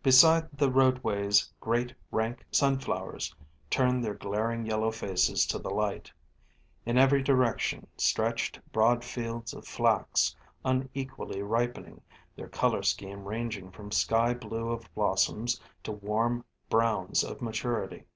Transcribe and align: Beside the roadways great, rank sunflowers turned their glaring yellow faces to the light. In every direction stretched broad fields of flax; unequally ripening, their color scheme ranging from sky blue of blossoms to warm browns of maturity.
Beside 0.00 0.56
the 0.56 0.70
roadways 0.70 1.50
great, 1.58 1.92
rank 2.12 2.46
sunflowers 2.52 3.34
turned 3.68 4.04
their 4.04 4.14
glaring 4.14 4.64
yellow 4.64 4.92
faces 4.92 5.44
to 5.46 5.58
the 5.58 5.70
light. 5.74 6.12
In 6.84 6.96
every 6.96 7.20
direction 7.20 7.88
stretched 7.96 8.60
broad 8.70 9.02
fields 9.02 9.52
of 9.52 9.66
flax; 9.66 10.36
unequally 10.64 11.42
ripening, 11.42 12.00
their 12.36 12.46
color 12.46 12.84
scheme 12.84 13.24
ranging 13.24 13.72
from 13.72 13.90
sky 13.90 14.34
blue 14.34 14.70
of 14.70 14.88
blossoms 14.94 15.60
to 15.82 15.90
warm 15.90 16.44
browns 16.70 17.24
of 17.24 17.42
maturity. 17.42 18.04